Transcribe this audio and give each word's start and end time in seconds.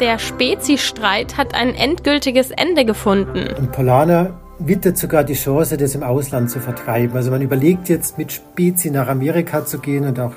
Der 0.00 0.18
Spezi-Streit 0.18 1.38
hat 1.38 1.54
ein 1.54 1.74
endgültiges 1.74 2.50
Ende 2.50 2.84
gefunden. 2.84 3.48
Und 3.58 3.72
Polana 3.72 4.38
wittert 4.58 4.98
sogar 4.98 5.24
die 5.24 5.32
Chance, 5.32 5.78
das 5.78 5.94
im 5.94 6.02
Ausland 6.02 6.50
zu 6.50 6.60
vertreiben. 6.60 7.16
Also 7.16 7.30
man 7.30 7.40
überlegt 7.40 7.88
jetzt 7.88 8.18
mit 8.18 8.30
Spezi 8.30 8.90
nach 8.90 9.08
Amerika 9.08 9.64
zu 9.64 9.78
gehen 9.78 10.04
und 10.04 10.20
auch 10.20 10.32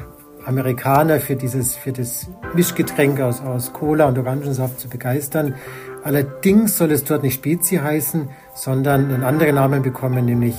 Amerikaner 0.46 1.20
für 1.20 1.36
dieses, 1.36 1.76
für 1.76 1.92
das 1.92 2.29
Mischgetränk 2.53 3.19
aus, 3.19 3.42
aus 3.42 3.74
Cola 3.74 4.08
und 4.08 4.17
Orangensaft 4.17 4.79
zu 4.79 4.87
begeistern. 4.87 5.56
Allerdings 6.03 6.78
soll 6.78 6.91
es 6.91 7.03
dort 7.03 7.23
nicht 7.23 7.35
Spezi 7.35 7.76
heißen, 7.76 8.29
sondern 8.55 9.12
einen 9.12 9.23
anderen 9.23 9.55
Namen 9.55 9.81
bekommen, 9.81 10.23
nämlich 10.23 10.55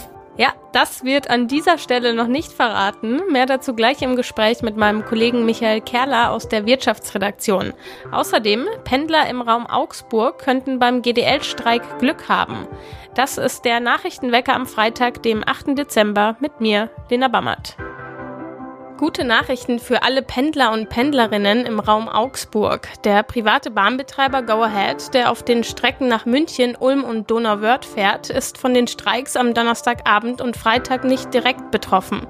das 0.72 1.04
wird 1.04 1.30
an 1.30 1.48
dieser 1.48 1.78
Stelle 1.78 2.14
noch 2.14 2.26
nicht 2.26 2.52
verraten. 2.52 3.20
Mehr 3.30 3.46
dazu 3.46 3.74
gleich 3.74 4.02
im 4.02 4.16
Gespräch 4.16 4.62
mit 4.62 4.76
meinem 4.76 5.04
Kollegen 5.04 5.44
Michael 5.44 5.80
Kerler 5.80 6.30
aus 6.30 6.48
der 6.48 6.66
Wirtschaftsredaktion. 6.66 7.72
Außerdem, 8.12 8.66
Pendler 8.84 9.28
im 9.28 9.42
Raum 9.42 9.66
Augsburg 9.66 10.38
könnten 10.38 10.78
beim 10.78 11.02
GDL-Streik 11.02 11.98
Glück 11.98 12.28
haben. 12.28 12.66
Das 13.14 13.38
ist 13.38 13.64
der 13.64 13.80
Nachrichtenwecker 13.80 14.54
am 14.54 14.66
Freitag, 14.66 15.22
dem 15.22 15.42
8. 15.46 15.76
Dezember 15.76 16.36
mit 16.40 16.60
mir, 16.60 16.90
Lena 17.10 17.28
Bammert. 17.28 17.76
Gute 19.00 19.24
Nachrichten 19.24 19.78
für 19.78 20.02
alle 20.02 20.20
Pendler 20.20 20.72
und 20.72 20.90
Pendlerinnen 20.90 21.64
im 21.64 21.80
Raum 21.80 22.06
Augsburg. 22.06 22.86
Der 23.02 23.22
private 23.22 23.70
Bahnbetreiber 23.70 24.42
Go 24.42 24.62
Ahead, 24.62 25.14
der 25.14 25.30
auf 25.30 25.42
den 25.42 25.64
Strecken 25.64 26.06
nach 26.06 26.26
München, 26.26 26.76
Ulm 26.78 27.04
und 27.04 27.30
Donauwörth 27.30 27.86
fährt, 27.86 28.28
ist 28.28 28.58
von 28.58 28.74
den 28.74 28.88
Streiks 28.88 29.36
am 29.36 29.54
Donnerstagabend 29.54 30.42
und 30.42 30.54
Freitag 30.54 31.04
nicht 31.04 31.32
direkt 31.32 31.70
betroffen. 31.70 32.26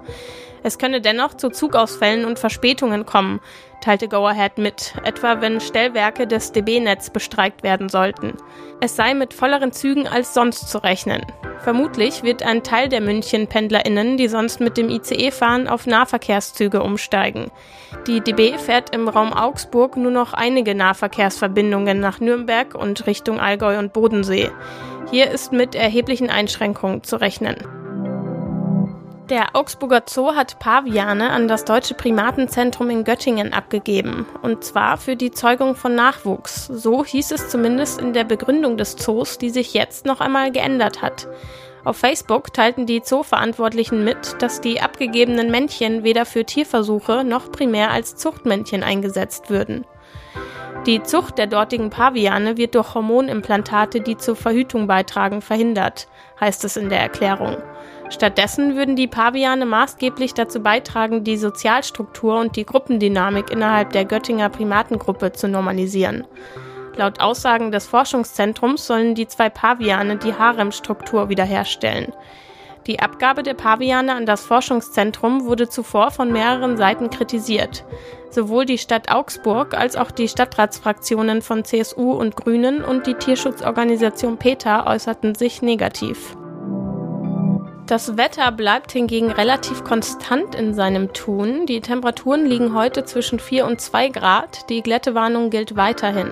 Es 0.62 0.78
könne 0.78 1.00
dennoch 1.00 1.34
zu 1.34 1.50
Zugausfällen 1.50 2.24
und 2.24 2.38
Verspätungen 2.38 3.04
kommen, 3.04 3.40
teilte 3.80 4.06
Go 4.06 4.24
Ahead 4.28 4.56
mit, 4.56 4.94
etwa 5.02 5.40
wenn 5.40 5.60
Stellwerke 5.60 6.28
des 6.28 6.52
DB-Netz 6.52 7.10
bestreikt 7.10 7.64
werden 7.64 7.88
sollten. 7.88 8.36
Es 8.80 8.94
sei 8.94 9.14
mit 9.14 9.34
volleren 9.34 9.72
Zügen 9.72 10.06
als 10.06 10.34
sonst 10.34 10.68
zu 10.68 10.78
rechnen. 10.78 11.26
Vermutlich 11.62 12.22
wird 12.22 12.42
ein 12.42 12.62
Teil 12.62 12.88
der 12.88 13.02
München-PendlerInnen, 13.02 14.16
die 14.16 14.28
sonst 14.28 14.60
mit 14.60 14.78
dem 14.78 14.88
ICE 14.88 15.30
fahren, 15.30 15.68
auf 15.68 15.86
Nahverkehrszüge 15.86 16.82
umsteigen. 16.82 17.50
Die 18.06 18.22
DB 18.22 18.56
fährt 18.56 18.94
im 18.94 19.08
Raum 19.08 19.32
Augsburg 19.32 19.96
nur 19.96 20.10
noch 20.10 20.32
einige 20.32 20.74
Nahverkehrsverbindungen 20.74 22.00
nach 22.00 22.18
Nürnberg 22.18 22.74
und 22.74 23.06
Richtung 23.06 23.38
Allgäu 23.40 23.78
und 23.78 23.92
Bodensee. 23.92 24.50
Hier 25.10 25.30
ist 25.30 25.52
mit 25.52 25.74
erheblichen 25.74 26.30
Einschränkungen 26.30 27.02
zu 27.02 27.16
rechnen. 27.16 27.56
Der 29.30 29.54
Augsburger 29.54 30.02
Zoo 30.06 30.34
hat 30.34 30.58
Paviane 30.58 31.30
an 31.30 31.46
das 31.46 31.64
Deutsche 31.64 31.94
Primatenzentrum 31.94 32.90
in 32.90 33.04
Göttingen 33.04 33.52
abgegeben. 33.52 34.26
Und 34.42 34.64
zwar 34.64 34.96
für 34.96 35.14
die 35.14 35.30
Zeugung 35.30 35.76
von 35.76 35.94
Nachwuchs. 35.94 36.66
So 36.66 37.04
hieß 37.04 37.30
es 37.30 37.48
zumindest 37.48 38.00
in 38.00 38.12
der 38.12 38.24
Begründung 38.24 38.76
des 38.76 38.96
Zoos, 38.96 39.38
die 39.38 39.50
sich 39.50 39.72
jetzt 39.72 40.04
noch 40.04 40.20
einmal 40.20 40.50
geändert 40.50 41.00
hat. 41.00 41.28
Auf 41.84 41.98
Facebook 41.98 42.52
teilten 42.52 42.86
die 42.86 43.02
Zooverantwortlichen 43.02 44.02
mit, 44.02 44.34
dass 44.42 44.60
die 44.60 44.80
abgegebenen 44.80 45.52
Männchen 45.52 46.02
weder 46.02 46.26
für 46.26 46.44
Tierversuche 46.44 47.22
noch 47.22 47.52
primär 47.52 47.92
als 47.92 48.16
Zuchtmännchen 48.16 48.82
eingesetzt 48.82 49.48
würden. 49.48 49.86
Die 50.86 51.04
Zucht 51.04 51.38
der 51.38 51.46
dortigen 51.46 51.90
Paviane 51.90 52.56
wird 52.56 52.74
durch 52.74 52.94
Hormonimplantate, 52.94 54.00
die 54.00 54.16
zur 54.16 54.34
Verhütung 54.34 54.88
beitragen, 54.88 55.40
verhindert, 55.40 56.08
heißt 56.40 56.64
es 56.64 56.76
in 56.76 56.88
der 56.88 57.00
Erklärung. 57.00 57.58
Stattdessen 58.10 58.76
würden 58.76 58.96
die 58.96 59.06
Paviane 59.06 59.64
maßgeblich 59.64 60.34
dazu 60.34 60.60
beitragen, 60.60 61.22
die 61.22 61.36
Sozialstruktur 61.36 62.40
und 62.40 62.56
die 62.56 62.66
Gruppendynamik 62.66 63.50
innerhalb 63.50 63.92
der 63.92 64.04
Göttinger 64.04 64.48
Primatengruppe 64.48 65.32
zu 65.32 65.48
normalisieren. 65.48 66.26
Laut 66.96 67.20
Aussagen 67.20 67.70
des 67.70 67.86
Forschungszentrums 67.86 68.86
sollen 68.86 69.14
die 69.14 69.28
zwei 69.28 69.48
Paviane 69.48 70.16
die 70.16 70.34
Haremstruktur 70.34 71.28
wiederherstellen. 71.28 72.12
Die 72.86 72.98
Abgabe 72.98 73.44
der 73.44 73.54
Paviane 73.54 74.14
an 74.14 74.26
das 74.26 74.44
Forschungszentrum 74.44 75.44
wurde 75.44 75.68
zuvor 75.68 76.10
von 76.10 76.32
mehreren 76.32 76.76
Seiten 76.76 77.10
kritisiert. 77.10 77.84
Sowohl 78.30 78.64
die 78.64 78.78
Stadt 78.78 79.10
Augsburg 79.10 79.74
als 79.74 79.96
auch 79.96 80.10
die 80.10 80.28
Stadtratsfraktionen 80.28 81.42
von 81.42 81.64
CSU 81.64 82.12
und 82.12 82.36
Grünen 82.36 82.82
und 82.82 83.06
die 83.06 83.14
Tierschutzorganisation 83.14 84.38
PETA 84.38 84.86
äußerten 84.86 85.34
sich 85.34 85.62
negativ. 85.62 86.36
Das 87.90 88.16
Wetter 88.16 88.52
bleibt 88.52 88.92
hingegen 88.92 89.32
relativ 89.32 89.82
konstant 89.82 90.54
in 90.54 90.74
seinem 90.74 91.12
Tun. 91.12 91.66
Die 91.66 91.80
Temperaturen 91.80 92.46
liegen 92.46 92.72
heute 92.72 93.04
zwischen 93.04 93.40
4 93.40 93.66
und 93.66 93.80
2 93.80 94.10
Grad. 94.10 94.70
Die 94.70 94.80
Glättewarnung 94.80 95.50
gilt 95.50 95.74
weiterhin. 95.74 96.30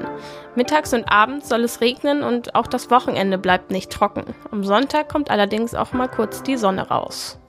Mittags 0.54 0.94
und 0.94 1.10
abends 1.10 1.48
soll 1.48 1.64
es 1.64 1.80
regnen 1.80 2.22
und 2.22 2.54
auch 2.54 2.68
das 2.68 2.92
Wochenende 2.92 3.38
bleibt 3.38 3.72
nicht 3.72 3.90
trocken. 3.90 4.36
Am 4.52 4.62
Sonntag 4.62 5.08
kommt 5.08 5.32
allerdings 5.32 5.74
auch 5.74 5.92
mal 5.92 6.06
kurz 6.06 6.44
die 6.44 6.56
Sonne 6.56 6.90
raus. 6.90 7.40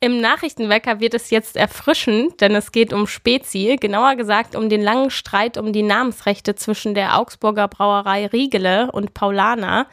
Im 0.00 0.20
Nachrichtenwecker 0.20 1.00
wird 1.00 1.14
es 1.14 1.30
jetzt 1.30 1.56
erfrischend, 1.56 2.40
denn 2.40 2.54
es 2.54 2.70
geht 2.70 2.92
um 2.92 3.08
Spezi, 3.08 3.76
genauer 3.80 4.14
gesagt 4.14 4.54
um 4.54 4.68
den 4.68 4.80
langen 4.80 5.10
Streit 5.10 5.58
um 5.58 5.72
die 5.72 5.82
Namensrechte 5.82 6.54
zwischen 6.54 6.94
der 6.94 7.18
Augsburger 7.18 7.66
Brauerei 7.66 8.26
Riegele 8.26 8.92
und 8.92 9.12
Paulana. 9.12 9.88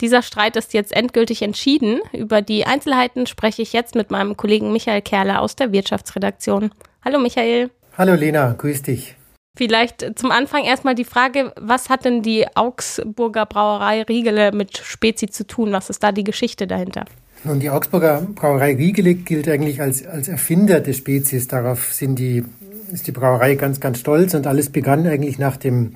Dieser 0.00 0.22
Streit 0.22 0.56
ist 0.56 0.72
jetzt 0.72 0.96
endgültig 0.96 1.42
entschieden. 1.42 2.00
Über 2.14 2.40
die 2.40 2.64
Einzelheiten 2.64 3.26
spreche 3.26 3.60
ich 3.60 3.74
jetzt 3.74 3.94
mit 3.94 4.10
meinem 4.10 4.34
Kollegen 4.34 4.72
Michael 4.72 5.02
Kerler 5.02 5.42
aus 5.42 5.56
der 5.56 5.72
Wirtschaftsredaktion. 5.72 6.70
Hallo 7.04 7.18
Michael. 7.18 7.68
Hallo 7.98 8.14
Lena, 8.14 8.54
grüß 8.56 8.80
dich. 8.80 9.14
Vielleicht 9.58 10.18
zum 10.18 10.30
Anfang 10.30 10.64
erstmal 10.64 10.94
die 10.94 11.04
Frage, 11.04 11.52
was 11.60 11.90
hat 11.90 12.06
denn 12.06 12.22
die 12.22 12.46
Augsburger 12.56 13.44
Brauerei 13.44 14.04
Riegele 14.04 14.52
mit 14.52 14.78
Spezi 14.78 15.26
zu 15.28 15.46
tun? 15.46 15.70
Was 15.72 15.90
ist 15.90 16.02
da 16.02 16.12
die 16.12 16.24
Geschichte 16.24 16.66
dahinter? 16.66 17.04
Nun, 17.42 17.58
die 17.58 17.70
Augsburger 17.70 18.20
Brauerei 18.34 18.74
Riegele 18.74 19.14
gilt 19.14 19.48
eigentlich 19.48 19.80
als, 19.80 20.06
als 20.06 20.28
Erfinder 20.28 20.80
des 20.80 20.98
Spezies. 20.98 21.48
Darauf 21.48 21.94
sind 21.94 22.18
die, 22.18 22.44
ist 22.92 23.06
die 23.06 23.12
Brauerei 23.12 23.54
ganz, 23.54 23.80
ganz 23.80 23.98
stolz. 23.98 24.34
Und 24.34 24.46
alles 24.46 24.68
begann 24.68 25.06
eigentlich 25.06 25.38
nach 25.38 25.56
dem, 25.56 25.94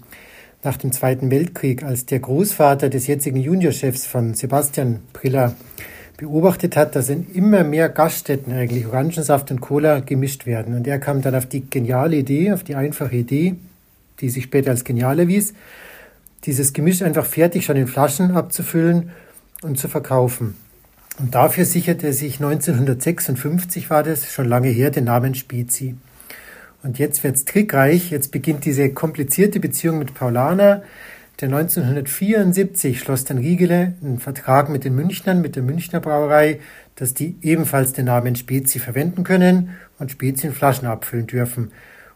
nach 0.62 0.78
dem 0.78 0.90
Zweiten 0.90 1.30
Weltkrieg, 1.30 1.82
als 1.82 2.06
der 2.06 2.20
Großvater 2.20 2.88
des 2.88 3.06
jetzigen 3.08 3.36
Juniorchefs 3.36 4.06
von 4.06 4.32
Sebastian 4.32 5.00
Priller 5.12 5.54
beobachtet 6.16 6.76
hat, 6.76 6.96
dass 6.96 7.10
in 7.10 7.26
immer 7.34 7.62
mehr 7.62 7.90
Gaststätten 7.90 8.50
eigentlich 8.54 8.86
Orangensaft 8.86 9.50
und 9.50 9.60
Cola 9.60 10.00
gemischt 10.00 10.46
werden. 10.46 10.74
Und 10.74 10.86
er 10.86 10.98
kam 10.98 11.20
dann 11.20 11.34
auf 11.34 11.44
die 11.44 11.68
geniale 11.68 12.16
Idee, 12.16 12.52
auf 12.52 12.64
die 12.64 12.74
einfache 12.74 13.16
Idee, 13.16 13.56
die 14.20 14.30
sich 14.30 14.44
später 14.44 14.70
als 14.70 14.84
genial 14.84 15.18
erwies, 15.18 15.52
dieses 16.44 16.72
Gemisch 16.72 17.02
einfach 17.02 17.26
fertig 17.26 17.66
schon 17.66 17.76
in 17.76 17.86
Flaschen 17.86 18.30
abzufüllen 18.30 19.10
und 19.62 19.78
zu 19.78 19.88
verkaufen. 19.88 20.56
Und 21.18 21.34
dafür 21.34 21.64
sicherte 21.64 22.08
er 22.08 22.12
sich 22.12 22.36
1956 22.36 23.88
war 23.88 24.02
das, 24.02 24.32
schon 24.32 24.48
lange 24.48 24.68
her, 24.68 24.90
den 24.90 25.04
Namen 25.04 25.34
Spezi. 25.34 25.94
Und 26.82 26.98
jetzt 26.98 27.22
wird's 27.24 27.44
trickreich, 27.44 28.10
jetzt 28.10 28.30
beginnt 28.30 28.64
diese 28.64 28.90
komplizierte 28.90 29.60
Beziehung 29.60 29.98
mit 29.98 30.14
Paulana. 30.14 30.82
Der 31.40 31.48
1974 31.48 33.00
schloss 33.00 33.24
dann 33.24 33.38
Riegele 33.38 33.94
einen 34.02 34.18
Vertrag 34.18 34.68
mit 34.68 34.84
den 34.84 34.94
Münchnern, 34.94 35.40
mit 35.40 35.56
der 35.56 35.62
Münchner 35.62 36.00
Brauerei, 36.00 36.60
dass 36.96 37.14
die 37.14 37.36
ebenfalls 37.42 37.92
den 37.92 38.04
Namen 38.04 38.36
Spezi 38.36 38.78
verwenden 38.78 39.24
können 39.24 39.70
und 39.98 40.10
Spezi 40.10 40.48
in 40.48 40.52
Flaschen 40.52 40.86
abfüllen 40.86 41.26
dürfen. 41.26 41.72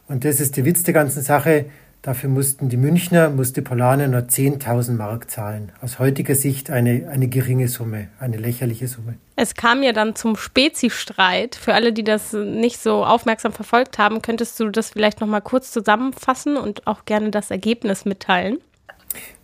Und 0.06 0.25
das 0.25 0.41
ist 0.41 0.56
der 0.56 0.64
Witz 0.64 0.82
der 0.82 0.94
ganzen 0.94 1.22
Sache. 1.22 1.66
Dafür 2.03 2.31
mussten 2.31 2.69
die 2.69 2.76
Münchner, 2.76 3.28
musste 3.28 3.60
Polane 3.60 4.09
nur 4.09 4.20
10.000 4.20 4.92
Mark 4.92 5.31
zahlen. 5.31 5.72
Aus 5.82 5.98
heutiger 5.98 6.36
Sicht 6.36 6.70
eine, 6.70 7.09
eine 7.10 7.26
geringe 7.26 7.66
Summe, 7.66 8.09
eine 8.20 8.36
lächerliche 8.36 8.86
Summe. 8.86 9.14
Es 9.34 9.54
kam 9.54 9.82
ja 9.82 9.92
dann 9.92 10.14
zum 10.14 10.37
Spezi-Streit. 10.37 11.56
Für 11.56 11.75
alle, 11.75 11.92
die 11.92 12.04
das 12.04 12.32
nicht 12.32 12.81
so 12.81 13.04
aufmerksam 13.04 13.53
verfolgt 13.53 13.98
haben, 13.98 14.22
könntest 14.22 14.60
du 14.60 14.70
das 14.70 14.91
vielleicht 14.91 15.20
noch 15.20 15.26
mal 15.26 15.41
kurz 15.41 15.72
zusammenfassen 15.72 16.56
und 16.56 16.87
auch 16.87 17.05
gerne 17.05 17.31
das 17.31 17.50
Ergebnis 17.50 18.05
mitteilen? 18.05 18.58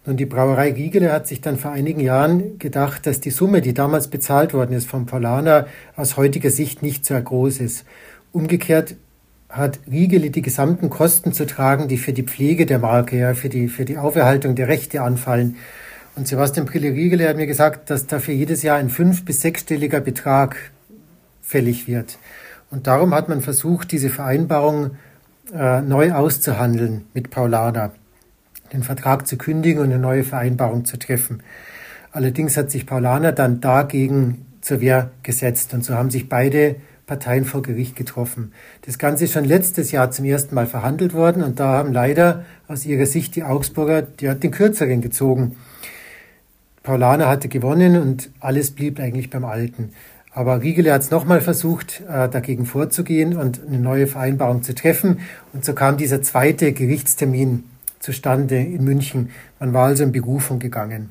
Nun, 0.07 0.17
die 0.17 0.27
Brauerei 0.27 0.71
Giegele 0.71 1.11
hat 1.13 1.27
sich 1.27 1.41
dann 1.41 1.57
vor 1.57 1.73
einigen 1.73 2.01
Jahren 2.01 2.59
gedacht, 2.59 3.07
dass 3.07 3.21
die 3.21 3.31
Summe, 3.31 3.63
die 3.63 3.75
damals 3.75 4.09
bezahlt 4.09 4.55
worden 4.55 4.77
ist 4.77 4.89
vom 4.89 5.07
Polaner, 5.07 5.67
aus 5.97 6.17
heutiger 6.17 6.51
Sicht 6.51 6.83
nicht 6.83 7.05
sehr 7.05 7.21
groß 7.21 7.61
ist. 7.61 7.85
Umgekehrt 8.31 8.97
hat 9.57 9.79
Riegele 9.91 10.31
die 10.31 10.43
gesamten 10.43 10.91
Kosten 10.91 11.33
zu 11.33 11.47
tragen, 11.47 11.87
die 11.87 11.97
für 11.97 12.13
die 12.13 12.25
Pflege 12.25 12.67
der 12.67 12.81
Marke, 12.81 13.17
ja, 13.17 13.35
für 13.35 13.49
die, 13.49 13.69
für 13.69 13.85
die 13.85 13.99
Auferhaltung 13.99 14.57
der 14.57 14.69
Rechte 14.69 15.03
anfallen. 15.03 15.57
Und 16.17 16.27
Sebastian 16.27 16.67
Brille 16.67 16.93
Riegele 16.93 17.29
hat 17.29 17.37
mir 17.37 17.47
gesagt, 17.47 17.91
dass 17.91 18.07
dafür 18.07 18.35
jedes 18.35 18.63
Jahr 18.63 18.79
ein 18.79 18.91
fünf- 18.91 19.25
bis 19.25 19.41
sechsstelliger 19.41 20.01
Betrag 20.01 20.57
fällig 21.41 21.87
wird. 21.87 22.19
Und 22.71 22.87
darum 22.89 23.15
hat 23.15 23.29
man 23.29 23.41
versucht, 23.41 23.93
diese 23.93 24.11
Vereinbarung 24.11 24.97
äh, 25.53 25.81
neu 25.83 26.13
auszuhandeln 26.13 27.05
mit 27.15 27.31
Paulana, 27.31 27.93
den 28.73 28.83
Vertrag 28.83 29.27
zu 29.27 29.37
kündigen 29.37 29.81
und 29.81 29.93
eine 29.93 30.01
neue 30.01 30.25
Vereinbarung 30.25 30.85
zu 30.85 30.99
treffen. 30.99 31.43
Allerdings 32.11 32.57
hat 32.57 32.71
sich 32.71 32.87
Paulana 32.87 33.31
dann 33.31 33.61
dagegen 33.61 34.47
zur 34.61 34.81
Wehr 34.81 35.11
gesetzt 35.23 35.75
und 35.75 35.85
so 35.85 35.95
haben 35.95 36.11
sich 36.11 36.29
beide 36.29 36.77
Parteien 37.07 37.45
vor 37.45 37.63
Gericht 37.63 37.97
getroffen. 37.97 38.53
Das 38.83 38.99
Ganze 38.99 39.25
ist 39.25 39.33
schon 39.33 39.45
letztes 39.45 39.93
Jahr 39.93 40.11
zum 40.11 40.25
ersten 40.25 40.55
Mal 40.55 40.67
verhandelt 40.67 41.13
worden 41.13 41.43
und 41.43 41.61
da 41.61 41.69
haben 41.69 41.93
leider 41.93 42.45
aus 42.67 42.87
ihrer 42.87 43.07
Sicht 43.07 43.37
die 43.37 43.45
Augsburger 43.45 44.03
die 44.03 44.29
hat 44.29 44.43
den 44.43 44.51
Kürzeren 44.51 45.01
gezogen. 45.01 45.57
Paulaner 46.83 47.29
hatte 47.29 47.49
gewonnen 47.49 48.01
und 48.01 48.31
alles 48.41 48.71
blieb 48.71 49.01
eigentlich 49.01 49.31
beim 49.31 49.45
Alten. 49.45 49.93
Aber 50.33 50.63
Riegele 50.63 50.93
hat 50.93 51.03
es 51.03 51.11
nochmal 51.11 51.41
versucht, 51.41 52.03
äh, 52.09 52.29
dagegen 52.29 52.67
vorzugehen 52.67 53.37
und 53.37 53.61
eine 53.67 53.79
neue 53.79 54.07
Vereinbarung 54.07 54.63
zu 54.63 54.75
treffen. 54.75 55.21
Und 55.53 55.65
so 55.65 55.75
kam 55.75 55.97
dieser 55.97 56.23
zweite 56.23 56.73
Gerichtstermin 56.73 57.65
zustande 58.01 58.57
in 58.57 58.85
München. 58.85 59.31
Man 59.61 59.73
war 59.73 59.87
also 59.87 60.03
in 60.03 60.13
Berufung 60.13 60.59
gegangen. 60.59 61.11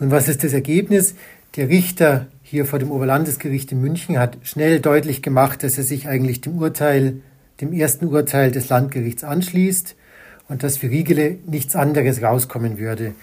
Nun, 0.00 0.10
was 0.10 0.28
ist 0.28 0.42
das 0.42 0.52
Ergebnis? 0.52 1.14
Der 1.56 1.68
Richter 1.68 2.26
hier 2.54 2.66
vor 2.66 2.78
dem 2.78 2.92
Oberlandesgericht 2.92 3.72
in 3.72 3.80
München 3.80 4.16
hat 4.16 4.38
schnell 4.44 4.78
deutlich 4.78 5.22
gemacht, 5.22 5.64
dass 5.64 5.76
er 5.76 5.82
sich 5.82 6.06
eigentlich 6.06 6.40
dem 6.40 6.56
Urteil, 6.58 7.16
dem 7.60 7.72
ersten 7.72 8.06
Urteil 8.06 8.52
des 8.52 8.68
Landgerichts 8.68 9.24
anschließt 9.24 9.96
und 10.48 10.62
dass 10.62 10.76
für 10.76 10.88
Riegele 10.88 11.38
nichts 11.48 11.74
anderes 11.74 12.22
rauskommen 12.22 12.78
würde. 12.78 13.16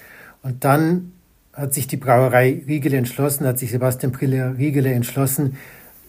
Und 0.44 0.66
dann 0.66 1.14
hat 1.54 1.74
sich 1.74 1.88
die 1.88 1.96
Brauerei 1.96 2.62
Riegele 2.68 2.98
entschlossen, 2.98 3.48
hat 3.48 3.58
sich 3.58 3.72
Sebastian 3.72 4.12
Brille 4.12 4.56
Riegele 4.58 4.92
entschlossen, 4.92 5.56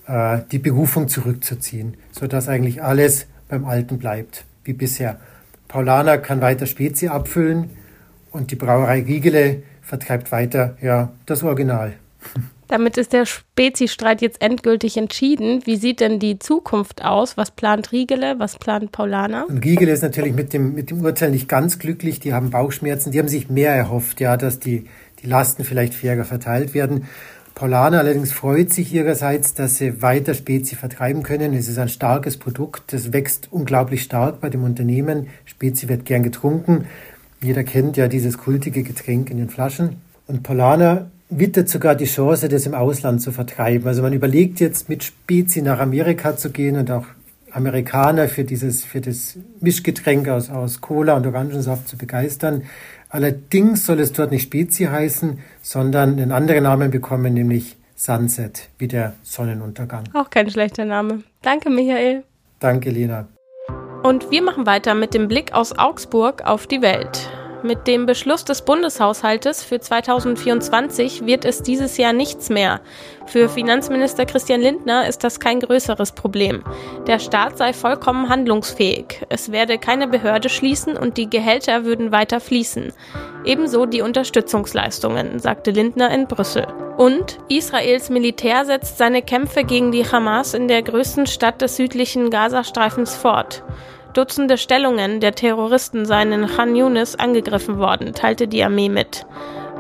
äh, 0.09 0.39
die 0.51 0.59
Berufung 0.59 1.07
zurückzuziehen, 1.07 1.95
sodass 2.11 2.49
eigentlich 2.49 2.83
alles 2.83 3.27
beim 3.47 3.65
Alten 3.67 3.99
bleibt, 3.99 4.45
wie 4.65 4.73
bisher. 4.73 5.21
Paulaner 5.69 6.19
kann 6.19 6.41
weiter 6.41 6.67
Spezi 6.67 7.07
abfüllen 7.07 7.71
und 8.33 8.51
die 8.51 8.57
Brauerei 8.57 9.03
Riegele 9.03 9.63
vertreibt 9.81 10.33
weiter 10.33 10.77
ja, 10.83 11.13
das 11.25 11.45
Original. 11.45 11.93
Damit 12.73 12.97
ist 12.97 13.13
der 13.13 13.27
Spezi-Streit 13.27 14.23
jetzt 14.23 14.41
endgültig 14.41 14.97
entschieden. 14.97 15.61
Wie 15.67 15.77
sieht 15.77 16.01
denn 16.01 16.19
die 16.19 16.39
Zukunft 16.39 17.05
aus? 17.05 17.37
Was 17.37 17.51
plant 17.51 17.93
Riegele? 17.93 18.37
Was 18.39 18.59
plant 18.59 18.93
Paulaner? 18.93 19.47
Und 19.47 19.63
Riegele 19.63 19.93
ist 19.93 20.01
natürlich 20.01 20.33
mit 20.33 20.55
dem, 20.55 20.75
mit 20.75 20.89
dem 20.89 21.05
Urteil 21.05 21.33
nicht 21.33 21.51
ganz 21.51 21.79
glücklich. 21.79 22.19
Die 22.19 22.33
haben 22.33 22.49
Bauchschmerzen. 22.49 23.13
Die 23.13 23.19
haben 23.19 23.29
sich 23.29 23.51
mehr 23.51 23.75
erhofft, 23.75 24.23
ja, 24.23 24.39
dass 24.39 24.59
die, 24.59 24.87
die 25.23 25.27
Lasten 25.27 25.65
vielleicht 25.65 25.93
fairer 25.93 26.25
verteilt 26.25 26.73
werden. 26.73 27.09
Paulaner 27.55 27.99
allerdings 27.99 28.33
freut 28.33 28.73
sich 28.73 28.95
ihrerseits, 28.95 29.53
dass 29.53 29.77
sie 29.77 30.01
weiter 30.01 30.33
Spezi 30.33 30.75
vertreiben 30.75 31.23
können. 31.23 31.53
Es 31.53 31.69
ist 31.69 31.77
ein 31.77 31.91
starkes 31.91 32.39
Produkt. 32.39 32.95
Das 32.95 33.13
wächst 33.13 33.49
unglaublich 33.51 34.03
stark 34.03 34.41
bei 34.41 34.49
dem 34.49 34.65
Unternehmen. 34.65 35.27
Spezi 35.45 35.91
wird 35.91 36.07
gern 36.07 36.23
getrunken. 36.23 36.87
Jeder 37.43 37.65
kennt 37.65 37.99
ja 37.99 38.09
dieses 38.09 38.39
kultige 38.39 38.83
Getränk 38.83 39.29
in 39.29 39.37
den 39.37 39.51
Flaschen. 39.51 39.97
Und 40.27 40.43
Paulaner 40.43 41.11
wittert 41.39 41.69
sogar 41.69 41.95
die 41.95 42.05
Chance, 42.05 42.49
das 42.49 42.67
im 42.67 42.75
Ausland 42.75 43.23
zu 43.23 43.33
vertreiben. 43.33 43.87
Also 43.87 44.03
man 44.03 44.13
überlegt 44.13 44.61
jetzt 44.61 44.89
mit 44.89 45.05
Spezi 45.05 45.63
nach 45.63 45.81
Amerika 45.81 46.37
zu 46.37 46.51
gehen 46.51 46.77
und 46.77 46.91
auch 46.91 47.07
Amerikaner 47.51 48.29
für 48.29 48.45
dieses, 48.45 48.85
für 48.85 49.01
das 49.01 49.37
Mischgetränk 49.61 50.29
aus, 50.29 50.51
aus 50.51 50.81
Cola 50.81 51.17
und 51.17 51.27
Orangensaft 51.27 51.89
zu 51.89 51.97
begeistern. 51.97 52.63
Allerdings 53.09 53.85
soll 53.85 54.01
es 54.01 54.13
dort 54.13 54.31
nicht 54.31 54.45
Spezi 54.45 54.85
heißen, 54.85 55.39
sondern 55.61 56.13
einen 56.13 56.33
anderen 56.33 56.65
Namen 56.65 56.91
bekommen, 56.91 57.35
nämlich 57.35 57.77
Sunset, 57.95 58.69
wie 58.79 58.89
der 58.89 59.15
Sonnenuntergang. 59.23 60.05
Auch 60.15 60.31
kein 60.31 60.51
schlechter 60.51 60.85
Name. 60.85 61.23
Danke, 61.43 61.71
Michael. 61.71 62.25
Danke, 62.59 62.91
Lena. 62.91 63.29
Und 64.03 64.31
wir 64.31 64.43
machen 64.43 64.67
weiter 64.67 64.95
mit 64.95 65.15
dem 65.15 65.29
Blick 65.29 65.53
aus 65.53 65.79
Augsburg 65.79 66.43
auf 66.45 66.67
die 66.67 66.83
Welt. 66.83 67.29
Mit 67.65 67.87
dem 67.87 68.07
Beschluss 68.07 68.45
des 68.45 68.63
Bundeshaushaltes 68.63 69.63
für 69.63 69.79
2024 69.79 71.27
wird 71.27 71.45
es 71.45 71.63
dieses 71.63 71.97
Jahr 71.97 72.13
nichts 72.13 72.51
mehr. 72.51 72.81
Für 73.27 73.49
Finanzminister 73.49 74.27
Christian 74.27 74.61
Lindner 74.61 75.07
ist 75.09 75.23
das 75.23 75.39
kein 75.39 75.61
größeres 75.61 76.11
Problem. 76.13 76.65
Der 77.07 77.21
Staat 77.21 77.59
sei 77.59 77.73
vollkommen 77.73 78.29
handlungsfähig. 78.29 79.25
Es 79.29 79.53
werde 79.53 79.79
keine 79.79 80.09
Behörde 80.09 80.49
schließen 80.49 80.97
und 80.97 81.17
die 81.17 81.31
Gehälter 81.31 81.85
würden 81.85 82.11
weiter 82.11 82.41
fließen. 82.41 82.93
Ebenso 83.45 83.87
die 83.87 84.03
Unterstützungsleistungen, 84.03 85.39
sagte 85.39 85.71
Lindner 85.71 86.11
in 86.11 86.27
Brüssel. 86.27 86.67
Und 86.97 87.39
Israels 87.49 88.11
Militär 88.11 88.65
setzt 88.65 88.99
seine 88.99 89.23
Kämpfe 89.23 89.63
gegen 89.63 89.93
die 89.93 90.05
Hamas 90.05 90.55
in 90.55 90.67
der 90.67 90.83
größten 90.83 91.29
Stadt 91.29 91.63
des 91.63 91.77
südlichen 91.77 92.31
Gazastreifens 92.31 93.15
fort. 93.15 93.63
Dutzende 94.15 94.59
Stellungen 94.59 95.21
der 95.21 95.35
Terroristen 95.35 96.05
seien 96.05 96.33
in 96.33 96.47
Khan 96.47 96.77
Yunis 96.77 97.15
angegriffen 97.17 97.79
worden, 97.79 98.13
teilte 98.13 98.47
die 98.47 98.63
Armee 98.63 98.91
mit. 98.91 99.25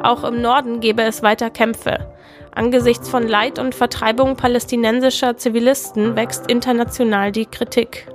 Auch 0.03 0.25
im 0.25 0.41
Norden 0.41 0.81
gebe 0.81 1.03
es 1.03 1.23
weiter 1.23 1.51
Kämpfe. 1.51 2.07
Angesichts 2.55 3.09
von 3.09 3.29
Leid 3.29 3.59
und 3.59 3.75
Vertreibung 3.75 4.37
palästinensischer 4.37 5.37
Zivilisten 5.37 6.17
wächst 6.17 6.51
international 6.51 7.31
die 7.31 7.47
Kritik. 7.47 8.07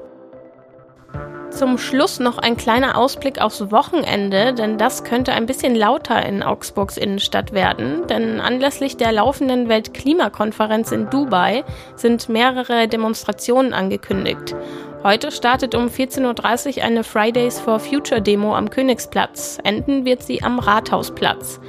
Zum 1.58 1.80
Schluss 1.80 2.20
noch 2.20 2.38
ein 2.38 2.56
kleiner 2.56 2.96
Ausblick 2.96 3.42
aufs 3.42 3.72
Wochenende, 3.72 4.54
denn 4.54 4.78
das 4.78 5.04
könnte 5.04 5.34
ein 5.34 5.48
bisschen 5.48 5.74
lauter 5.74 6.24
in 6.24 6.44
Augsburgs 6.44 6.98
Innenstadt 6.98 7.52
werden, 7.52 8.06
denn 8.06 8.40
anlässlich 8.40 8.96
der 8.96 9.12
laufenden 9.12 9.68
Weltklimakonferenz 9.68 10.92
in 10.92 11.10
Dubai 11.10 11.64
sind 11.96 12.30
mehrere 12.30 12.88
Demonstrationen 12.88 13.74
angekündigt. 13.74 14.56
Heute 15.02 15.32
startet 15.32 15.74
um 15.74 15.88
14.30 15.88 16.78
Uhr 16.78 16.84
eine 16.84 17.04
Fridays 17.04 17.60
for 17.60 17.80
Future 17.80 18.22
Demo 18.22 18.56
am 18.56 18.70
Königsplatz. 18.70 19.58
Enden 19.64 20.06
wird 20.06 20.22
sie 20.22 20.44
am 20.44 20.60
Rathausplatz. 20.60 21.60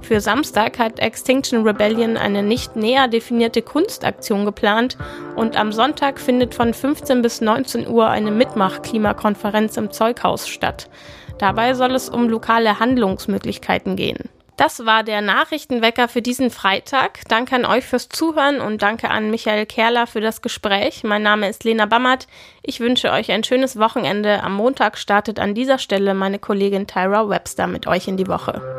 Für 0.00 0.20
Samstag 0.20 0.78
hat 0.78 1.00
Extinction 1.00 1.66
Rebellion 1.66 2.16
eine 2.16 2.42
nicht 2.42 2.76
näher 2.76 3.08
definierte 3.08 3.62
Kunstaktion 3.62 4.44
geplant 4.44 4.96
und 5.36 5.56
am 5.56 5.72
Sonntag 5.72 6.18
findet 6.18 6.54
von 6.54 6.72
15 6.72 7.20
bis 7.20 7.40
19 7.40 7.86
Uhr 7.86 8.08
eine 8.08 8.30
Mitmach-Klimakonferenz 8.30 9.76
im 9.76 9.90
Zeughaus 9.90 10.48
statt. 10.48 10.88
Dabei 11.38 11.74
soll 11.74 11.94
es 11.94 12.08
um 12.08 12.28
lokale 12.28 12.80
Handlungsmöglichkeiten 12.80 13.96
gehen. 13.96 14.28
Das 14.58 14.84
war 14.84 15.04
der 15.04 15.20
Nachrichtenwecker 15.20 16.08
für 16.08 16.20
diesen 16.20 16.50
Freitag. 16.50 17.20
Danke 17.28 17.54
an 17.54 17.64
euch 17.64 17.84
fürs 17.84 18.08
Zuhören 18.08 18.60
und 18.60 18.82
danke 18.82 19.08
an 19.08 19.30
Michael 19.30 19.66
Kerler 19.66 20.08
für 20.08 20.20
das 20.20 20.42
Gespräch. 20.42 21.04
Mein 21.04 21.22
Name 21.22 21.48
ist 21.48 21.62
Lena 21.62 21.86
Bammert. 21.86 22.26
Ich 22.62 22.80
wünsche 22.80 23.12
euch 23.12 23.30
ein 23.30 23.44
schönes 23.44 23.78
Wochenende. 23.78 24.42
Am 24.42 24.54
Montag 24.54 24.98
startet 24.98 25.38
an 25.38 25.54
dieser 25.54 25.78
Stelle 25.78 26.12
meine 26.12 26.40
Kollegin 26.40 26.88
Tyra 26.88 27.28
Webster 27.28 27.68
mit 27.68 27.86
euch 27.86 28.08
in 28.08 28.16
die 28.16 28.26
Woche. 28.26 28.77